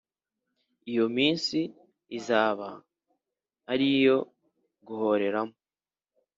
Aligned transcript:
iyo 0.91 1.05
minsi 1.15 1.57
izaba 2.17 2.69
ari 3.71 3.85
iyo 3.99 4.17
guhoreramo 4.87 5.55